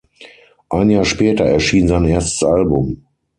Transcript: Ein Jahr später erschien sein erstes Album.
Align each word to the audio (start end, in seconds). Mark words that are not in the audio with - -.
Ein 0.71 0.89
Jahr 0.89 1.05
später 1.05 1.45
erschien 1.45 1.87
sein 1.87 2.05
erstes 2.05 2.41
Album. 2.41 3.05